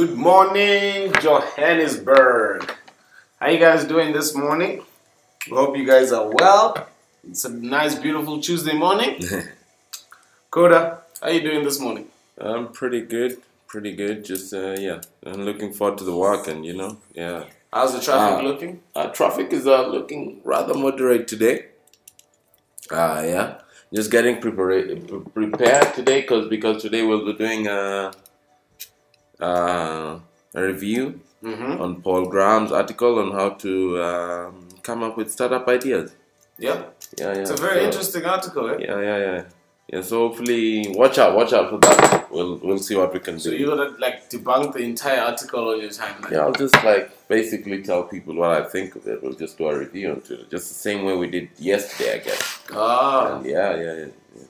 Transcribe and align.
Good 0.00 0.16
morning, 0.16 1.12
Johannesburg. 1.20 2.74
How 3.38 3.48
you 3.50 3.58
guys 3.58 3.84
doing 3.84 4.14
this 4.14 4.34
morning? 4.34 4.80
We 5.50 5.54
hope 5.58 5.76
you 5.76 5.84
guys 5.86 6.10
are 6.10 6.26
well. 6.32 6.88
It's 7.28 7.44
a 7.44 7.50
nice, 7.50 7.96
beautiful 7.96 8.40
Tuesday 8.40 8.72
morning. 8.72 9.20
Koda, 10.50 11.02
how 11.20 11.28
you 11.28 11.42
doing 11.42 11.62
this 11.64 11.78
morning? 11.78 12.06
I'm 12.38 12.72
pretty 12.72 13.02
good, 13.02 13.42
pretty 13.66 13.94
good. 13.94 14.24
Just 14.24 14.54
uh, 14.54 14.74
yeah, 14.78 15.02
I'm 15.26 15.42
looking 15.44 15.70
forward 15.70 15.98
to 15.98 16.04
the 16.04 16.16
work, 16.16 16.48
and 16.48 16.64
you 16.64 16.74
know, 16.74 16.96
yeah. 17.12 17.44
How's 17.70 17.92
the 17.92 18.00
traffic 18.00 18.38
Ah. 18.38 18.40
looking? 18.40 18.80
Uh, 18.94 19.08
traffic 19.08 19.52
is 19.52 19.66
uh, 19.66 19.86
looking 19.86 20.40
rather 20.44 20.72
moderate 20.72 21.28
today. 21.28 21.66
Uh, 22.90 23.22
yeah, 23.26 23.58
just 23.92 24.10
getting 24.10 24.40
prepara- 24.40 25.34
prepared 25.34 25.92
today, 25.92 26.22
cause 26.22 26.48
because 26.48 26.80
today 26.80 27.02
we'll 27.02 27.26
be 27.26 27.34
doing 27.34 27.66
a 27.66 28.12
uh, 29.40 30.18
a 30.54 30.62
review 30.62 31.20
Mm-hmm. 31.42 31.80
on 31.80 32.02
Paul 32.02 32.26
Graham's 32.26 32.70
article 32.70 33.18
on 33.18 33.32
how 33.32 33.48
to 33.64 34.02
um, 34.02 34.68
come 34.82 35.02
up 35.02 35.16
with 35.16 35.30
startup 35.30 35.66
ideas. 35.68 36.12
Yeah, 36.58 36.82
Yeah, 37.18 37.32
yeah. 37.32 37.40
it's 37.40 37.48
a 37.50 37.56
very 37.56 37.80
so- 37.80 37.86
interesting 37.86 38.26
article. 38.26 38.68
Eh? 38.72 38.76
Yeah, 38.80 39.00
yeah, 39.00 39.16
yeah. 39.18 39.42
Yeah, 39.92 40.02
so 40.02 40.28
hopefully, 40.28 40.92
watch 40.94 41.16
out, 41.16 41.34
watch 41.34 41.54
out 41.54 41.70
for 41.70 41.78
that. 41.78 42.30
We'll 42.30 42.58
we'll 42.62 42.78
see 42.78 42.94
what 42.94 43.12
we 43.14 43.20
can 43.20 43.34
do. 43.36 43.40
So 43.40 43.50
you 43.52 43.66
gotta 43.66 43.88
like 43.98 44.28
debunk 44.30 44.74
the 44.74 44.80
entire 44.80 45.20
article 45.22 45.70
on 45.70 45.80
your 45.80 45.88
timeline. 45.90 46.30
Yeah, 46.30 46.40
I'll 46.44 46.52
just 46.52 46.74
like 46.84 47.26
basically 47.26 47.82
tell 47.82 48.02
people 48.04 48.34
what 48.34 48.50
I 48.50 48.62
think 48.68 48.94
of 48.96 49.06
it. 49.08 49.20
We'll 49.22 49.32
just 49.32 49.56
do 49.58 49.66
a 49.66 49.76
review 49.78 50.10
on 50.12 50.18
it, 50.18 50.50
just 50.50 50.68
the 50.68 50.74
same 50.88 51.04
way 51.06 51.16
we 51.16 51.28
did 51.30 51.48
yesterday, 51.58 52.16
I 52.16 52.18
guess. 52.18 52.60
Ah, 52.72 53.36
And 53.38 53.46
yeah, 53.46 53.74
yeah, 53.76 53.94
yeah. 54.00 54.42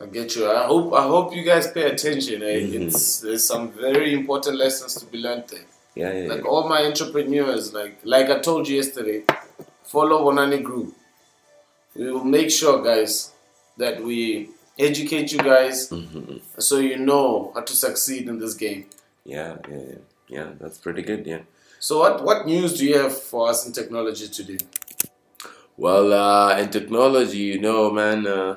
I 0.00 0.06
get 0.06 0.36
you. 0.36 0.48
I 0.50 0.64
hope 0.66 0.92
I 0.94 1.02
hope 1.02 1.34
you 1.34 1.42
guys 1.42 1.70
pay 1.72 1.84
attention. 1.90 2.42
Eh? 2.42 2.60
Mhm. 2.60 2.86
It's 2.86 3.20
there's 3.20 3.44
some 3.44 3.70
very 3.72 4.12
important 4.14 4.56
lessons 4.56 4.94
to 4.96 5.06
be 5.06 5.18
learned 5.18 5.44
there. 5.48 5.66
Yeah, 5.96 6.12
yeah, 6.12 6.28
Like 6.28 6.42
yeah. 6.44 6.50
all 6.50 6.68
my 6.68 6.84
entrepreneurs, 6.84 7.72
like 7.74 7.98
like 8.04 8.30
I 8.30 8.38
told 8.38 8.68
you 8.68 8.76
yesterday, 8.76 9.24
follow 9.84 10.24
Bonani 10.24 10.62
Group. 10.62 10.94
We 11.96 12.12
will 12.12 12.24
make 12.24 12.50
sure, 12.50 12.80
guys, 12.82 13.32
that 13.76 14.00
we 14.04 14.50
educate 14.78 15.32
you 15.32 15.38
guys 15.38 15.88
Mhm. 15.90 16.40
so 16.58 16.78
you 16.78 16.96
know 16.98 17.50
how 17.54 17.62
to 17.62 17.74
succeed 17.74 18.28
in 18.28 18.38
this 18.38 18.54
game. 18.54 18.86
yeah, 19.24 19.56
yeah, 19.68 19.82
yeah. 19.90 20.02
Yeah, 20.30 20.48
that's 20.60 20.78
pretty 20.78 21.02
good. 21.02 21.26
Yeah. 21.26 21.42
So 21.80 21.98
what 22.00 22.22
what 22.22 22.46
news 22.46 22.78
do 22.78 22.84
you 22.86 22.98
have 23.02 23.14
for 23.30 23.48
us 23.50 23.66
in 23.66 23.72
technology 23.72 24.28
today? 24.28 24.58
Well, 25.76 26.12
uh, 26.12 26.58
in 26.60 26.70
technology, 26.70 27.38
you 27.38 27.60
know, 27.60 27.90
man. 27.90 28.26
Uh, 28.26 28.56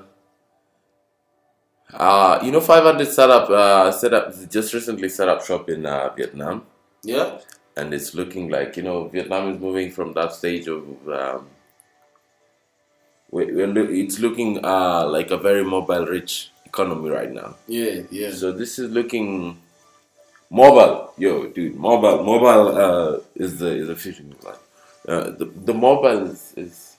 uh, 1.94 2.40
you 2.44 2.52
know, 2.52 2.62
500 2.62 3.08
startup 3.08 3.50
uh, 3.50 3.92
set 3.92 4.14
up 4.14 4.34
just 4.50 4.74
recently 4.74 5.10
set 5.10 5.28
up 5.30 5.44
shop 5.46 5.70
in 5.70 5.86
uh, 5.86 6.10
Vietnam. 6.16 6.66
Yeah. 7.04 7.40
and 7.78 7.94
it's 7.94 8.14
looking 8.14 8.50
like 8.50 8.76
you 8.78 8.84
know 8.84 9.08
Vietnam 9.08 9.50
is 9.52 9.60
moving 9.60 9.92
from 9.92 10.14
that 10.14 10.34
stage 10.34 10.68
of 10.68 10.84
um, 11.10 11.48
we 13.32 13.46
we're 13.46 13.68
loo- 13.68 13.90
it's 14.02 14.20
looking 14.20 14.64
uh, 14.64 15.08
like 15.08 15.32
a 15.32 15.38
very 15.38 15.64
mobile 15.64 16.06
rich 16.06 16.52
economy 16.66 17.10
right 17.10 17.32
now. 17.32 17.56
Yeah. 17.68 18.02
Yeah. 18.12 18.32
So 18.32 18.52
this 18.52 18.78
is 18.80 18.92
looking 18.92 19.58
mobile, 20.50 21.14
yo, 21.18 21.48
dude. 21.48 21.76
Mobile, 21.76 22.24
mobile 22.24 22.68
uh, 22.78 23.20
is 23.36 23.60
the 23.60 23.68
is 23.82 23.88
the 23.88 23.96
future. 23.96 24.24
Like, 24.44 24.60
uh, 25.08 25.32
the 25.32 25.46
the 25.46 25.74
mobile 25.74 26.28
is, 26.28 26.54
is 26.56 26.98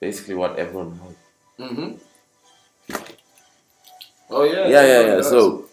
basically 0.00 0.34
what 0.34 0.58
everyone 0.58 0.98
has. 1.04 1.16
Mm-hmm. 1.70 1.90
Oh 4.30 4.44
yeah. 4.44 4.68
Yeah, 4.68 4.84
yeah, 4.86 5.14
yeah. 5.16 5.22
So 5.22 5.66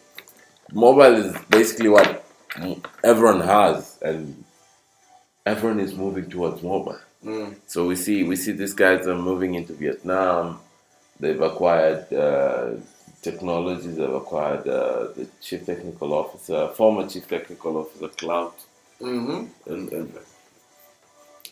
mobile 0.74 1.16
is 1.16 1.36
basically 1.50 1.90
what 1.90 2.24
everyone 3.04 3.42
has, 3.42 3.98
and 4.02 4.44
everyone 5.46 5.80
is 5.80 5.94
moving 5.96 6.30
towards 6.30 6.62
mobile. 6.64 7.00
Mm. 7.24 7.56
So 7.68 7.86
we 7.88 7.96
see 7.96 8.24
we 8.24 8.36
see 8.36 8.52
these 8.52 8.74
guys 8.74 9.08
are 9.08 9.16
moving 9.18 9.56
into 9.56 9.74
Vietnam. 9.74 10.60
They've 11.20 11.42
acquired 11.42 12.12
uh, 12.14 12.76
technologies. 13.22 13.96
They've 13.98 14.10
acquired 14.14 14.68
uh, 14.68 15.08
the 15.16 15.28
chief 15.42 15.66
technical 15.66 16.14
officer, 16.14 16.68
former 16.70 17.08
chief 17.08 17.28
technical 17.28 17.78
officer, 17.78 18.08
Cloud, 18.10 18.54
Mm-hmm. 19.00 19.72
and 19.72 19.94
and, 19.94 20.14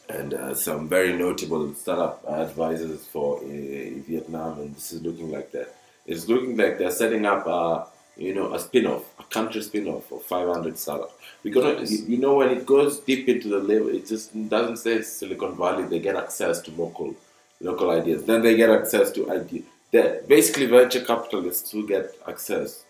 and 0.09 0.33
uh, 0.33 0.53
some 0.55 0.89
very 0.89 1.13
notable 1.13 1.73
startup 1.75 2.23
advisors 2.27 3.05
for 3.05 3.37
uh, 3.37 3.41
Vietnam. 3.43 4.59
And 4.61 4.75
this 4.75 4.93
is 4.93 5.01
looking 5.01 5.31
like 5.31 5.51
that. 5.51 5.73
It's 6.05 6.27
looking 6.27 6.55
like 6.57 6.77
they're 6.77 6.91
setting 6.91 7.25
up, 7.25 7.45
uh, 7.47 7.85
you 8.17 8.33
know, 8.33 8.53
a 8.53 8.59
spin-off, 8.59 9.03
a 9.19 9.23
country 9.23 9.61
spin-off 9.61 10.11
of 10.11 10.23
500 10.23 10.77
startup. 10.77 11.11
Because 11.43 11.91
you, 11.91 12.05
you 12.15 12.17
know 12.17 12.35
when 12.35 12.49
it 12.49 12.65
goes 12.65 12.99
deep 12.99 13.27
into 13.27 13.49
the 13.49 13.59
level, 13.59 13.89
it 13.89 14.05
just 14.07 14.31
doesn't 14.49 14.77
say 14.77 15.01
Silicon 15.01 15.57
Valley. 15.57 15.83
They 15.85 15.99
get 15.99 16.15
access 16.15 16.59
to 16.61 16.71
local 16.71 17.15
local 17.61 17.89
ideas. 17.91 18.25
Then 18.25 18.41
they 18.41 18.55
get 18.55 18.69
access 18.69 19.11
to 19.11 19.31
ideas. 19.31 19.63
That 19.91 20.27
basically 20.27 20.65
venture 20.65 21.01
capitalists 21.03 21.71
who 21.71 21.87
get 21.87 22.15
access 22.27 22.83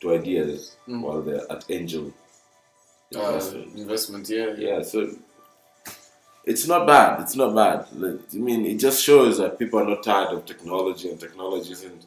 to 0.00 0.14
ideas 0.14 0.76
Mm. 0.88 1.02
while 1.02 1.20
they're 1.22 1.50
at 1.52 1.64
angel 1.70 2.12
Uh, 3.14 3.20
investment. 3.20 3.76
investment. 3.76 4.28
Yeah. 4.28 4.54
Yeah. 4.56 4.68
Yeah, 4.76 4.82
so 4.82 4.98
it's 6.44 6.66
not 6.66 6.86
bad. 6.86 7.20
It's 7.22 7.36
not 7.36 7.54
bad. 7.54 7.86
Like, 7.92 8.20
I 8.34 8.36
mean, 8.38 8.64
it 8.66 8.78
just 8.78 9.02
shows 9.02 9.38
that 9.38 9.58
people 9.58 9.78
are 9.80 9.86
not 9.86 10.02
tired 10.02 10.30
of 10.36 10.46
technology, 10.46 11.10
and 11.10 11.20
technology 11.20 11.72
isn't 11.72 12.04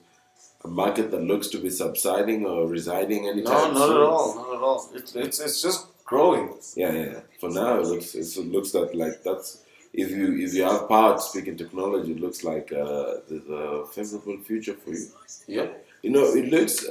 a 0.63 0.67
market 0.67 1.11
that 1.11 1.21
looks 1.21 1.47
to 1.49 1.57
be 1.57 1.69
subsiding 1.69 2.45
or 2.45 2.67
residing 2.67 3.23
No, 3.25 3.33
not 3.33 3.73
soon. 3.77 3.97
at 3.97 3.97
all. 3.97 4.35
Not 4.35 4.55
at 4.55 4.61
all. 4.61 4.89
It's 4.93 5.15
it's 5.15 5.39
it's 5.39 5.61
just 5.61 5.87
growing. 6.05 6.53
Yeah, 6.75 6.91
yeah. 6.91 7.19
For 7.39 7.49
now, 7.49 7.79
it 7.79 7.85
looks 7.85 8.15
it 8.15 8.45
looks 8.45 8.71
that 8.71 8.95
like 8.95 9.23
that's 9.23 9.61
if 9.93 10.09
you 10.09 10.37
if 10.37 10.53
you 10.53 10.63
have 10.63 10.87
power 10.89 11.15
to 11.15 11.21
speak 11.21 11.47
in 11.47 11.57
technology, 11.57 12.11
it 12.13 12.19
looks 12.19 12.43
like 12.43 12.71
uh, 12.71 13.15
there's 13.29 13.47
a 13.49 13.85
favorable 13.93 14.37
future 14.43 14.73
for 14.73 14.91
you. 14.91 15.07
Yep. 15.47 15.85
You 16.01 16.09
know, 16.11 16.25
it 16.25 16.49
looks, 16.51 16.85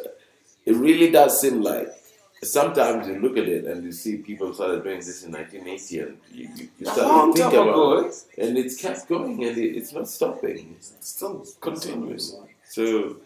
it 0.64 0.72
really 0.74 1.10
does 1.10 1.38
seem 1.40 1.60
like 1.62 1.88
sometimes 2.42 3.06
you 3.06 3.18
look 3.20 3.36
at 3.36 3.48
it 3.48 3.64
and 3.66 3.84
you 3.84 3.92
see 3.92 4.16
people 4.16 4.54
started 4.54 4.82
doing 4.82 4.98
this 5.00 5.22
in 5.22 5.32
1980 5.32 5.98
and 5.98 6.18
you, 6.32 6.48
you, 6.56 6.68
you 6.78 6.86
start 6.86 7.36
to 7.36 7.42
think 7.42 7.52
about 7.52 8.06
it. 8.06 8.14
And 8.38 8.56
it's 8.56 8.80
kept 8.80 9.06
going 9.08 9.44
and 9.44 9.58
it, 9.58 9.76
it's 9.76 9.92
not 9.92 10.08
stopping. 10.08 10.76
It 10.78 11.04
still 11.04 11.44
continues. 11.60 12.36
So 12.70 13.16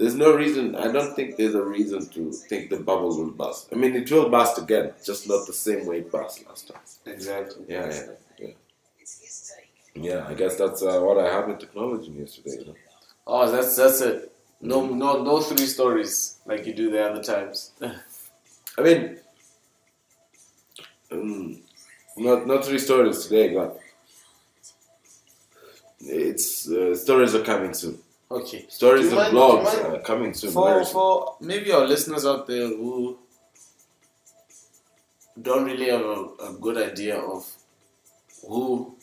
there's 0.00 0.14
no 0.14 0.34
reason, 0.34 0.74
I 0.76 0.90
don't 0.90 1.14
think 1.14 1.36
there's 1.36 1.54
a 1.54 1.62
reason 1.62 2.08
to 2.08 2.32
think 2.32 2.70
the 2.70 2.78
bubble 2.78 3.14
will 3.14 3.32
bust. 3.32 3.68
I 3.70 3.74
mean, 3.76 3.94
it 3.94 4.10
will 4.10 4.30
bust 4.30 4.56
again, 4.56 4.94
just 5.04 5.28
not 5.28 5.46
the 5.46 5.52
same 5.52 5.84
way 5.84 5.98
it 5.98 6.10
bust 6.10 6.46
last 6.48 6.68
time. 6.68 6.80
Exactly. 7.04 7.66
Yeah, 7.68 7.86
yeah, 7.86 8.06
yeah. 8.38 8.54
Yeah, 9.94 10.26
I 10.26 10.32
guess 10.32 10.56
that's 10.56 10.82
uh, 10.82 11.00
what 11.00 11.18
I 11.18 11.30
have 11.30 11.50
in 11.50 11.58
technology 11.58 12.08
news 12.08 12.36
today. 12.36 12.56
You 12.60 12.66
know? 12.68 12.74
Oh, 13.26 13.52
that's 13.52 13.76
that's 13.76 14.00
it. 14.00 14.32
No, 14.62 14.86
no, 14.86 15.22
no 15.22 15.40
three 15.40 15.66
stories 15.66 16.38
like 16.46 16.64
you 16.66 16.72
do 16.72 16.90
the 16.90 17.02
other 17.04 17.22
times. 17.22 17.72
I 18.78 18.82
mean, 18.82 19.18
um, 21.12 21.60
not 22.16 22.46
not 22.46 22.64
three 22.64 22.78
stories 22.78 23.26
today, 23.26 23.52
but 23.52 23.78
it's 26.00 26.70
uh, 26.70 26.94
stories 26.96 27.34
are 27.34 27.42
coming 27.42 27.74
soon. 27.74 27.98
Okay. 28.30 28.66
Stories 28.68 29.06
and 29.08 29.16
mind- 29.16 29.34
blogs 29.34 29.64
mind 29.64 29.94
are 29.96 30.00
coming 30.02 30.32
soon. 30.34 30.52
For 30.52 30.84
for 30.84 31.36
maybe 31.40 31.72
our 31.72 31.86
listeners 31.86 32.24
out 32.24 32.46
there 32.46 32.68
who 32.68 33.18
don't 35.40 35.64
really 35.64 35.88
have 35.90 36.02
a, 36.02 36.28
a 36.48 36.52
good 36.60 36.76
idea 36.76 37.16
of 37.18 37.46
who 38.46 38.94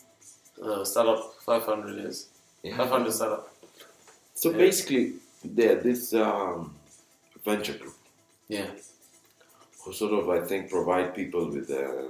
uh, 0.63 0.83
startup 0.83 1.33
500 1.45 2.05
is. 2.05 2.29
Yeah. 2.63 2.77
500 2.77 3.11
startup. 3.13 3.53
So 4.33 4.51
Yeah. 4.51 4.57
basically, 4.57 5.13
there 5.43 5.75
this 5.75 6.13
um, 6.13 6.75
venture 7.45 7.77
group 7.77 7.95
Yeah. 8.47 8.67
who 9.83 9.93
sort 9.93 10.13
of 10.13 10.29
I 10.29 10.39
think 10.45 10.69
provide 10.69 11.13
people 11.15 11.49
with 11.49 11.69
uh, 11.69 12.07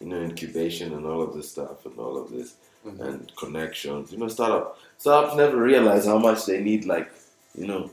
you 0.00 0.06
know 0.08 0.20
incubation 0.22 0.92
and 0.94 1.06
all 1.06 1.22
of 1.22 1.34
this 1.34 1.50
stuff 1.50 1.84
and 1.86 1.98
all 1.98 2.16
of 2.22 2.30
this 2.30 2.54
Mhm. 2.86 3.00
and 3.08 3.36
connections. 3.36 4.12
You 4.12 4.18
know, 4.18 4.28
startup 4.28 4.78
startups 4.98 5.36
never 5.36 5.56
realize 5.56 6.04
how 6.06 6.18
much 6.18 6.46
they 6.46 6.60
need 6.62 6.84
like 6.84 7.08
you 7.60 7.66
know 7.66 7.90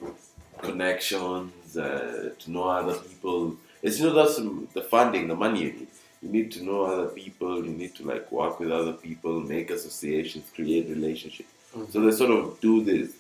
connections 0.62 1.78
uh, 1.78 2.32
to 2.40 2.52
know 2.52 2.64
other 2.64 2.96
people. 2.96 3.56
It's 3.82 4.00
you 4.00 4.06
know 4.08 4.14
that's 4.14 4.38
the- 4.38 4.82
funding, 4.96 5.28
the 5.28 5.36
money 5.36 5.60
you 5.66 5.72
need. 5.74 5.88
You 6.22 6.30
need 6.38 6.52
to 6.54 6.64
know 6.64 6.84
other 6.84 7.08
people. 7.22 7.64
You 7.66 7.72
need 7.72 7.94
to 7.96 8.04
like 8.12 8.30
work 8.32 8.60
with 8.60 8.72
other 8.72 8.94
people, 8.94 9.40
make 9.42 9.70
associations, 9.70 10.46
create 10.54 10.90
relationships. 10.90 11.50
Mhm. 11.76 11.92
So 11.92 12.02
they 12.02 12.12
sort 12.12 12.32
of 12.32 12.60
do 12.60 12.84
this. 12.84 13.12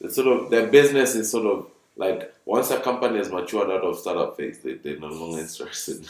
They 0.00 0.08
sort 0.08 0.28
of 0.28 0.50
their 0.50 0.66
business 0.78 1.14
is 1.14 1.30
sort 1.30 1.46
of 1.46 1.66
like 1.96 2.20
once 2.44 2.70
a 2.70 2.78
company 2.80 3.18
has 3.18 3.30
matured 3.30 3.70
out 3.70 3.82
of 3.88 3.98
startup 3.98 4.36
phase, 4.36 4.58
they 4.62 4.74
they're 4.74 4.98
no 4.98 5.08
longer 5.08 5.40
interested. 5.40 6.00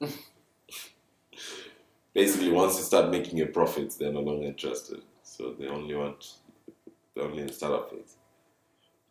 Basically, 2.16 2.50
once 2.50 2.78
you 2.78 2.82
start 2.82 3.10
making 3.10 3.42
a 3.42 3.46
profit, 3.46 3.94
they're 3.98 4.10
no 4.10 4.20
longer 4.20 4.46
interested. 4.46 5.02
So 5.22 5.54
they 5.58 5.66
only 5.66 5.94
want 5.94 6.36
they're 7.14 7.24
only 7.24 7.42
in 7.42 7.52
startup 7.52 7.90
phase. 7.90 8.16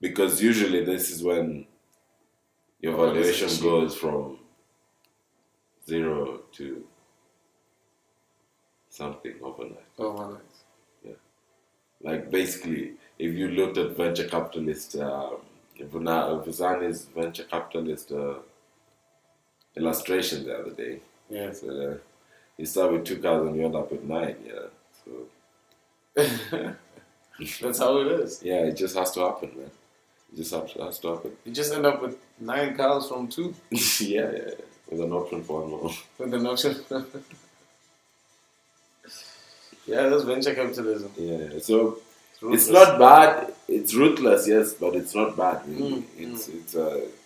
Because 0.02 0.42
usually 0.42 0.84
this 0.84 1.12
is 1.12 1.22
when 1.24 1.68
your 2.81 2.98
valuation 2.98 3.52
goes 3.62 3.96
from 3.96 4.40
zero 5.88 6.42
to 6.54 6.84
something 8.90 9.36
overnight. 9.44 9.92
Overnight. 10.00 10.56
Yeah. 11.04 11.19
Like 12.02 12.31
basically, 12.31 12.94
if 13.19 13.36
you 13.36 13.50
looked 13.50 13.78
at 13.78 13.96
venture 13.96 14.28
capitalist, 14.28 14.96
um, 14.96 15.38
Vuzani's 15.80 17.06
venture 17.06 17.44
capitalist 17.44 18.12
uh, 18.12 18.40
illustration 19.78 20.44
the 20.46 20.57
other 20.57 20.72
day, 20.72 21.02
Yes. 21.30 21.62
so, 21.62 21.69
uh, 21.69 21.98
you 22.57 22.66
start 22.66 22.92
with 22.94 23.06
two 23.06 23.18
cars 23.18 23.46
and 23.48 23.56
you 23.56 23.66
end 23.66 23.75
up 23.75 23.92
with 23.92 24.04
nine. 24.04 24.36
Yeah, 24.46 24.68
so 25.04 25.12
That's 27.62 27.80
how 27.80 27.98
it 28.00 28.07
is. 28.22 28.42
yeah, 28.44 28.62
it 28.63 28.75
just 28.78 28.96
has 28.96 29.12
to 29.12 29.19
happen, 29.22 29.52
man. 29.57 29.72
It 30.31 30.38
just 30.38 30.54
has 30.54 30.72
to, 30.74 30.84
has 30.84 31.00
to 31.00 31.07
happen. 31.16 31.31
You 31.46 31.52
just 31.54 31.74
end 31.74 31.86
up 31.86 32.02
with 32.02 32.18
nine 32.40 32.75
cows 32.78 33.10
from 33.10 33.28
two 33.28 33.54
yeah, 33.72 33.80
yeah, 34.00 34.31
yeah, 34.31 34.52
with 34.90 35.02
an 35.02 35.12
option 35.12 35.44
for 35.44 35.62
one 35.62 35.69
more. 35.72 35.92
with 36.18 36.31
the 36.31 36.40
notion. 36.40 36.75
yeah, 39.86 40.07
that's 40.10 40.24
venture 40.24 40.56
capitalism. 40.56 41.12
Yeah, 41.18 41.60
so 41.60 42.00
It's 42.34 42.42
ruthless. 42.42 42.69
not 42.69 43.00
bad. 43.00 43.54
It's 43.68 43.94
ruthless, 43.94 44.48
yes, 44.48 44.74
but 44.74 44.96
it's 44.96 45.13
not 45.16 45.36
bad. 45.38 45.68
Really. 45.68 45.92
Mm, 45.92 46.04
it's 46.18 46.48
it's 46.48 46.75
uh, 46.75 47.02
it's, 47.04 47.25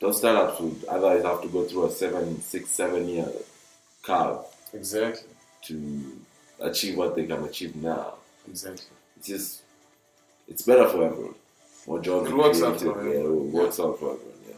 those 0.00 0.18
startups 0.18 0.60
would 0.60 0.84
otherwise 0.88 1.22
have 1.22 1.42
to 1.42 1.48
go 1.48 1.64
through 1.64 1.86
a 1.86 1.90
seven, 1.90 2.40
six, 2.40 2.70
seven 2.70 3.08
year 3.08 3.28
curve 4.02 4.38
Exactly. 4.72 5.28
to 5.66 6.20
achieve 6.60 6.96
what 6.96 7.14
they 7.14 7.26
can 7.26 7.44
achieve 7.44 7.76
now. 7.76 8.14
Exactly. 8.48 8.86
It's 9.16 9.26
just 9.28 9.62
it's 10.48 10.62
better 10.62 10.88
for 10.88 11.04
everyone. 11.04 11.34
More 11.86 12.00
jobs. 12.00 12.30
It 12.30 12.36
works 12.36 12.62
out 12.62 12.80
for 12.80 12.86
yeah, 12.86 13.20
everyone. 13.20 13.48
it 13.48 13.52
works 13.52 13.80
out 13.80 13.98
for 13.98 14.12
everyone. 14.14 14.38
Yeah. 14.48 14.54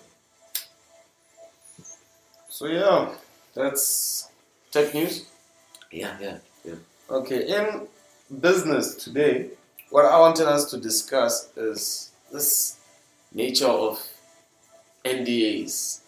So 2.49 2.67
yeah, 2.67 3.15
that's 3.55 4.29
tech 4.71 4.95
news. 4.95 5.27
Yeah, 5.91 6.17
yeah, 6.21 6.39
yeah. 6.65 6.75
Okay, 7.11 7.47
in 7.47 7.87
business 8.41 8.95
today, 8.95 9.51
what 9.91 10.05
I 10.07 10.19
wanted 10.19 10.47
us 10.49 10.71
to 10.71 10.79
discuss 10.79 11.51
is 11.57 12.11
this 12.33 12.79
nature 13.33 13.67
of 13.67 14.01
NDAs, 15.05 16.01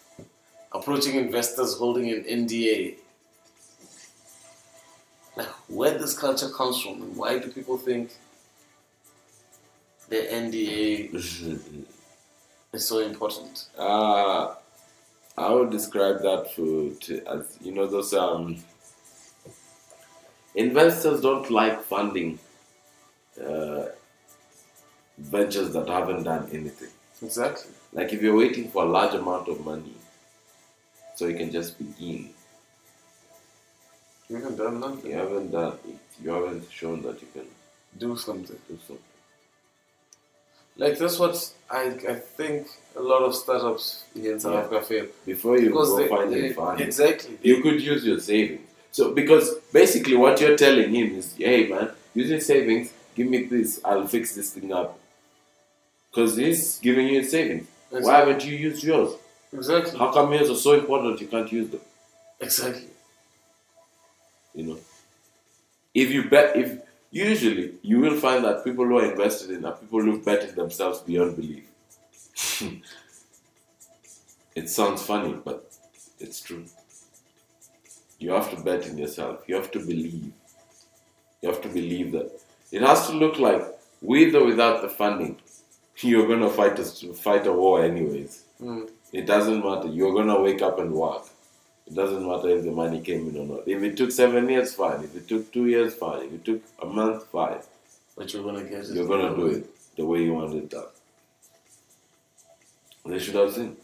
approaching 0.71 1.15
investors 1.15 1.75
holding 1.77 2.09
an 2.11 2.23
NDA. 2.23 2.95
Where 5.67 5.97
this 5.97 6.17
culture 6.17 6.49
comes 6.49 6.81
from 6.81 7.01
and 7.01 7.17
why 7.17 7.39
do 7.39 7.49
people 7.49 7.77
think 7.77 8.11
the 10.07 10.15
NDA 10.15 11.13
is 11.13 12.87
so 12.87 12.99
important? 12.99 13.67
Uh, 13.77 14.55
I 15.37 15.51
would 15.51 15.71
describe 15.71 16.21
that 16.21 16.53
to, 16.55 16.97
as 17.27 17.57
you 17.61 17.73
know 17.73 17.87
those 17.87 18.13
um 18.13 18.63
investors 20.55 21.19
don't 21.21 21.49
like 21.51 21.83
funding 21.83 22.39
uh, 23.45 23.87
ventures 25.17 25.73
that 25.73 25.87
haven't 25.89 26.23
done 26.23 26.49
anything. 26.53 26.94
Exactly. 27.21 27.71
Like 27.93 28.11
if 28.13 28.21
you're 28.21 28.35
waiting 28.35 28.69
for 28.69 28.83
a 28.83 28.87
large 28.87 29.13
amount 29.13 29.47
of 29.47 29.63
money, 29.65 29.93
so 31.15 31.27
you 31.27 31.37
can 31.37 31.51
just 31.51 31.77
begin. 31.77 32.29
You 34.29 34.37
haven't 34.37 34.57
done 34.57 34.79
nothing. 34.79 35.11
You 35.11 35.17
haven't 35.17 35.51
done 35.51 35.77
it. 35.87 35.95
You 36.23 36.31
haven't 36.31 36.69
shown 36.71 37.01
that 37.03 37.21
you 37.21 37.27
can 37.33 37.45
Do 37.97 38.17
something. 38.17 38.57
do 38.67 38.77
something. 38.87 39.03
Like 40.77 40.97
that's 40.97 41.17
what 41.19 41.35
I 41.69 41.83
I 42.09 42.15
think 42.15 42.67
a 42.97 43.01
lot 43.01 43.21
of 43.23 43.33
startups 43.33 44.03
here 44.13 44.33
in 44.33 44.39
South 44.39 44.53
Yeah. 44.53 44.59
Africa 44.61 44.81
fail. 44.85 45.07
Before 45.25 45.57
you 45.57 45.67
Because 45.69 45.89
go 45.89 45.97
they, 45.99 46.07
find 46.09 46.33
they- 46.33 46.53
funding. 46.53 46.87
exactly. 46.87 47.37
you 47.41 47.61
could 47.61 47.81
use 47.81 48.03
your 48.05 48.19
savings. 48.19 48.67
So 48.91 49.13
because 49.13 49.53
basically 49.71 50.15
what 50.17 50.39
you're 50.41 50.57
telling 50.57 50.93
him 50.93 51.15
is, 51.15 51.33
hey 51.37 51.67
man, 51.69 51.91
use 52.13 52.29
your 52.29 52.39
savings, 52.41 52.91
give 53.15 53.27
me 53.27 53.43
this, 53.45 53.79
I'll 53.85 54.07
fix 54.07 54.35
this 54.35 54.51
thing 54.51 54.71
up. 54.73 54.97
Because 56.15 56.37
he's 56.37 56.79
giving 56.79 57.07
you 57.07 57.19
his 57.19 57.31
savings. 57.31 57.67
Why 57.89 58.19
haven't 58.19 58.45
you 58.45 58.55
used 58.55 58.81
yours? 58.81 59.15
Exactly. 59.51 59.99
How 59.99 60.13
come 60.13 60.31
yours 60.31 60.49
are 60.49 60.55
so 60.55 60.71
important 60.71 61.19
you 61.19 61.27
can't 61.27 61.51
use 61.51 61.69
them? 61.69 61.81
Exactly. 62.39 62.87
You 64.53 64.63
know? 64.63 64.77
If 65.93 66.11
you 66.11 66.29
bet 66.29 66.55
if 66.55 66.79
usually 67.11 67.73
you 67.81 67.99
will 67.99 68.15
find 68.15 68.45
that 68.45 68.63
people 68.63 68.85
who 68.85 68.97
are 68.99 69.11
invested 69.11 69.51
in 69.51 69.65
are 69.65 69.73
people 69.73 70.01
who 70.01 70.21
bet 70.23 70.47
in 70.47 70.55
themselves 70.55 70.99
beyond 71.01 71.35
belief. 71.35 71.65
it 74.55 74.69
sounds 74.69 75.01
funny, 75.01 75.33
but 75.43 75.69
it's 76.17 76.39
true. 76.39 76.63
You 78.19 78.31
have 78.31 78.49
to 78.51 78.63
bet 78.63 78.87
in 78.87 78.97
yourself. 78.97 79.43
You 79.47 79.55
have 79.55 79.69
to 79.71 79.79
believe. 79.79 80.31
You 81.41 81.49
have 81.49 81.61
to 81.61 81.67
believe 81.67 82.13
that 82.13 82.31
it 82.71 82.81
has 82.81 83.07
to 83.07 83.13
look 83.13 83.37
like 83.37 83.63
with 84.01 84.33
or 84.33 84.45
without 84.45 84.81
the 84.81 84.89
funding, 84.89 85.39
you're 86.03 86.27
gonna 86.27 86.49
fight 86.49 86.77
a 86.79 86.83
fight 87.13 87.47
a 87.47 87.53
war 87.53 87.83
anyways. 87.83 88.43
Mm. 88.61 88.89
It 89.13 89.25
doesn't 89.25 89.63
matter. 89.63 89.87
You're 89.87 90.13
gonna 90.13 90.41
wake 90.41 90.61
up 90.61 90.79
and 90.79 90.91
work. 90.91 91.27
It 91.87 91.93
doesn't 91.93 92.25
matter 92.27 92.49
if 92.49 92.63
the 92.63 92.71
money 92.71 92.99
came 92.99 93.29
in 93.29 93.37
or 93.37 93.45
not. 93.45 93.67
If 93.67 93.83
it 93.83 93.95
took 93.95 94.11
seven 94.11 94.49
years, 94.49 94.73
fine. 94.73 95.03
If 95.03 95.15
it 95.15 95.27
took 95.27 95.51
two 95.53 95.67
years, 95.67 95.93
fine. 95.93 96.23
If 96.25 96.33
it 96.33 96.45
took 96.45 96.61
a 96.81 96.85
month, 96.85 97.25
fine. 97.27 97.59
But 98.17 98.33
you're 98.33 98.43
gonna 98.43 98.63
get 98.63 98.85
it. 98.85 98.95
You're 98.95 99.07
gonna 99.07 99.35
do 99.35 99.47
it 99.47 99.69
the 99.95 100.05
way 100.05 100.23
you 100.23 100.33
want 100.33 100.53
it 100.55 100.69
done. 100.69 100.87
They 103.05 103.19
should 103.19 103.35
have 103.35 103.53
seen. 103.53 103.77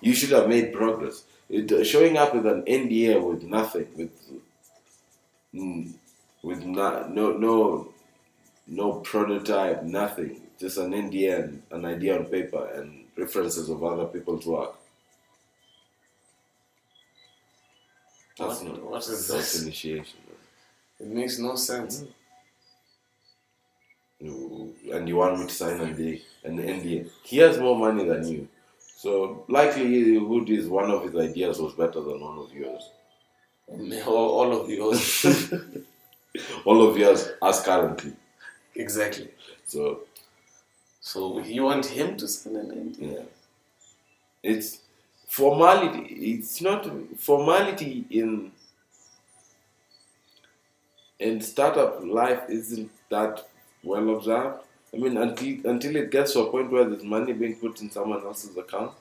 You 0.00 0.14
should 0.14 0.30
have 0.30 0.48
made 0.48 0.72
progress. 0.72 1.24
It, 1.48 1.70
uh, 1.70 1.84
showing 1.84 2.16
up 2.16 2.34
with 2.34 2.46
an 2.46 2.62
NDA 2.62 3.22
with 3.22 3.42
nothing, 3.42 3.86
with 3.94 4.10
mm, 5.54 5.92
with 6.42 6.64
no 6.64 7.06
no 7.08 7.92
no 8.66 8.92
prototype, 9.00 9.82
nothing. 9.82 10.40
Just 10.58 10.78
an 10.78 10.92
NDA 10.92 11.60
an 11.72 11.84
idea 11.84 12.16
on 12.18 12.26
paper 12.26 12.66
and 12.74 13.04
references 13.16 13.68
of 13.68 13.82
other 13.82 14.06
people's 14.06 14.46
work. 14.46 14.76
That's 18.38 18.60
What- 18.62 18.72
not 18.72 18.82
what 18.82 19.02
is 19.08 19.28
that's 19.28 19.52
this? 19.52 19.62
initiation. 19.62 20.18
It 21.00 21.06
makes 21.06 21.38
no 21.38 21.56
sense. 21.56 22.02
Mm. 22.02 22.12
You- 24.20 24.74
and 24.92 25.08
you 25.08 25.16
want 25.16 25.38
me 25.40 25.46
to 25.46 25.52
sign 25.54 25.80
an 25.80 25.88
NDA, 25.94 26.22
an 26.44 26.58
NDA. 26.58 27.10
He 27.24 27.38
has 27.38 27.58
more 27.58 27.76
money 27.76 28.04
than 28.04 28.26
you. 28.26 28.48
So 28.96 29.44
likely, 29.48 29.84
likelihood 29.84 30.48
is 30.50 30.66
one 30.68 30.90
of 30.90 31.02
his 31.04 31.16
ideas 31.16 31.58
was 31.60 31.74
better 31.74 32.00
than 32.00 32.20
one 32.20 32.38
of 32.38 32.52
yours. 32.52 32.90
All, 34.06 34.30
all 34.38 34.52
of 34.60 34.70
yours. 34.70 35.24
All 36.64 36.82
of 36.88 36.98
yours 36.98 37.28
as 37.40 37.60
currently. 37.62 38.12
exactly. 38.74 39.28
So 39.66 40.00
So 41.04 41.38
you 41.40 41.64
want 41.64 41.84
him 41.84 42.16
to 42.16 42.26
sign 42.26 42.56
an 42.56 42.70
NDA? 42.70 43.12
yeah. 43.12 43.22
It's 44.42 44.78
formality 45.28 46.14
it's 46.32 46.62
not 46.62 46.88
formality 47.18 48.06
in 48.08 48.52
in 51.18 51.42
startup 51.42 52.02
life 52.02 52.42
isn't 52.48 52.90
that 53.10 53.46
well 53.82 54.16
observed. 54.16 54.60
I 54.94 54.96
mean 54.96 55.18
until 55.18 55.70
until 55.72 55.94
it 55.96 56.10
gets 56.10 56.32
to 56.32 56.40
a 56.40 56.50
point 56.50 56.72
where 56.72 56.86
there's 56.86 57.04
money 57.04 57.34
being 57.34 57.56
put 57.56 57.82
in 57.82 57.90
someone 57.90 58.24
else's 58.24 58.56
account, 58.56 58.92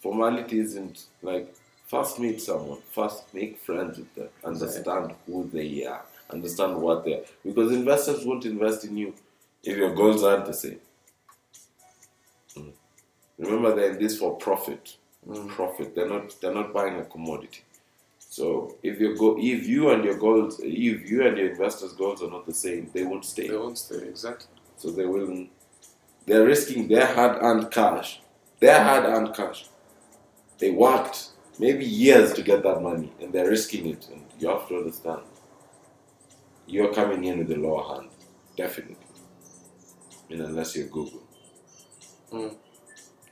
formality 0.00 0.58
isn't 0.58 1.04
like 1.22 1.54
first 1.86 2.18
meet 2.18 2.42
someone, 2.42 2.80
first 2.90 3.32
make 3.32 3.60
friends 3.60 3.98
with 3.98 4.12
them, 4.16 4.28
understand 4.42 5.14
who 5.26 5.48
they 5.52 5.86
are, 5.86 6.04
understand 6.30 6.76
what 6.76 7.04
they 7.04 7.14
are. 7.14 7.24
Because 7.44 7.70
investors 7.70 8.24
won't 8.24 8.44
invest 8.44 8.84
in 8.84 8.96
you 8.96 9.14
if 9.62 9.76
your 9.76 9.94
goals 9.94 10.24
aren't 10.24 10.46
the 10.46 10.54
same. 10.54 10.80
Remember 13.38 13.74
they're 13.74 13.92
in 13.92 13.98
this 13.98 14.18
for 14.18 14.36
profit. 14.36 14.96
Mm. 15.28 15.48
Profit. 15.48 15.94
They're 15.94 16.08
not 16.08 16.40
they're 16.40 16.54
not 16.54 16.72
buying 16.72 16.98
a 16.98 17.04
commodity. 17.04 17.62
So 18.18 18.76
if 18.82 19.00
you 19.00 19.16
go 19.16 19.36
if 19.38 19.66
you 19.66 19.90
and 19.90 20.04
your 20.04 20.18
goals 20.18 20.60
if 20.60 21.10
you 21.10 21.26
and 21.26 21.36
your 21.36 21.50
investors' 21.50 21.92
goals 21.92 22.22
are 22.22 22.30
not 22.30 22.46
the 22.46 22.54
same, 22.54 22.90
they 22.92 23.04
won't 23.04 23.24
stay. 23.24 23.48
They 23.48 23.56
won't 23.56 23.78
stay, 23.78 24.08
exactly. 24.08 24.48
So 24.76 24.90
they 24.90 25.06
will 25.06 25.46
they're 26.26 26.44
risking 26.44 26.88
their 26.88 27.06
hard 27.06 27.42
earned 27.42 27.70
cash. 27.70 28.20
Their 28.60 28.82
hard 28.82 29.04
earned 29.04 29.34
cash. 29.34 29.68
They 30.58 30.70
worked 30.70 31.30
maybe 31.58 31.84
years 31.84 32.32
to 32.34 32.42
get 32.42 32.62
that 32.62 32.82
money 32.82 33.12
and 33.20 33.32
they're 33.32 33.48
risking 33.48 33.86
it 33.88 34.08
and 34.12 34.24
you 34.38 34.48
have 34.48 34.68
to 34.68 34.76
understand. 34.76 35.22
You're 36.66 36.92
coming 36.92 37.24
in 37.24 37.38
with 37.38 37.48
the 37.48 37.56
lower 37.56 37.94
hand. 37.94 38.10
Definitely. 38.56 38.96
I 40.28 40.32
mean 40.32 40.42
unless 40.42 40.74
you're 40.74 40.88
Google. 40.88 41.22
Mm. 42.32 42.56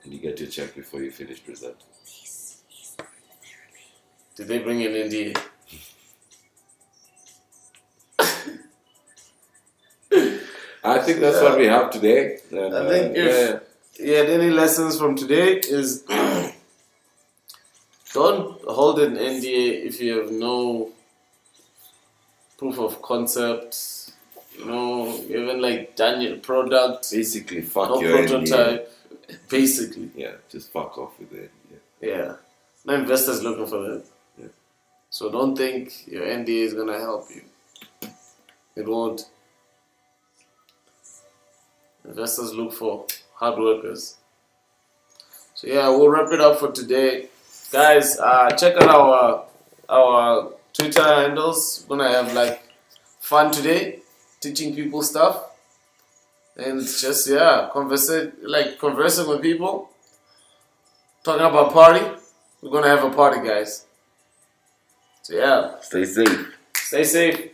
And 0.05 0.13
you 0.13 0.19
get 0.21 0.39
your 0.39 0.49
check 0.49 0.75
before 0.75 1.03
you 1.03 1.11
finish 1.11 1.43
presenting. 1.43 1.79
Did 4.37 4.49
they 4.49 4.59
bring 4.59 4.83
an 4.83 4.93
NDA? 4.93 5.39
I 10.85 10.99
think 11.01 11.21
that's 11.21 11.41
what 11.41 11.59
we 11.59 11.67
have 11.67 11.91
today. 11.91 12.39
And, 12.51 12.75
I 12.77 12.89
think 12.89 13.17
uh, 13.17 13.21
if- 13.21 13.63
yeah, 13.99 14.07
Yeah, 14.07 14.19
any 14.39 14.51
lessons 14.51 14.99
from 14.99 15.15
today 15.17 15.55
is 15.59 16.03
don't 18.13 18.61
hold 18.69 18.99
an 18.99 19.17
NDA 19.17 19.87
if 19.87 20.01
you 20.01 20.19
have 20.21 20.31
no 20.33 20.91
proof 22.59 22.79
of 22.79 23.01
concept. 23.01 24.11
You 24.59 24.67
know, 24.67 25.07
you 25.29 25.39
haven't 25.41 25.63
like 25.63 25.97
done 25.97 26.21
your 26.21 26.37
product, 26.37 27.11
Basically, 27.11 27.63
fuck 27.63 27.89
no 27.91 28.01
your 28.01 28.19
NDA. 28.19 28.87
Basically, 29.49 30.11
Yeah, 30.15 30.33
just 30.51 30.73
fuck 30.73 30.97
off 30.99 31.19
with 31.19 31.33
it. 31.33 31.51
Yeah. 32.01 32.09
yeah. 32.09 32.33
No 32.85 32.95
investors 32.95 33.43
looking 33.43 33.67
for 33.67 33.81
that. 33.83 34.05
Yeah. 34.39 34.47
So 35.11 35.31
don't 35.31 35.57
think 35.57 36.07
your 36.07 36.25
NDA 36.25 36.65
is 36.65 36.75
gonna 36.75 36.99
help 36.99 37.29
you. 37.31 37.43
It 38.77 38.87
won't. 38.87 39.27
Investors 42.05 42.53
look 42.55 42.73
for 42.73 43.07
hard 43.35 43.59
workers. 43.59 44.17
So 45.55 45.67
yeah, 45.69 45.89
we'll 45.89 46.09
wrap 46.09 46.31
it 46.33 46.41
up 46.41 46.59
for 46.59 46.71
today, 46.73 47.29
guys. 47.73 48.19
Uh, 48.19 48.51
check 48.51 48.77
out 48.77 48.89
our 48.91 49.47
our 49.89 50.53
Twitter 50.73 51.03
handles. 51.03 51.87
We're 51.89 51.97
gonna 51.99 52.13
have 52.13 52.35
like 52.35 52.61
fun 53.21 53.51
today, 53.53 54.01
teaching 54.41 54.75
people 54.75 55.03
stuff, 55.03 55.54
and 56.57 56.81
just 56.81 57.29
yeah, 57.29 57.69
conversing 57.73 58.33
like 58.43 58.79
conversing 58.79 59.29
with 59.29 59.43
people, 59.43 59.91
talking 61.25 61.45
about 61.47 61.73
party. 61.73 62.05
We're 62.63 62.71
gonna 62.71 62.89
have 62.89 63.05
a 63.05 63.11
party, 63.11 63.47
guys. 63.47 63.87
So 65.23 65.35
yeah, 65.35 65.81
Stay 65.81 66.05
safe. 66.05 66.55
stay 66.77 67.05
safe. 67.05 67.51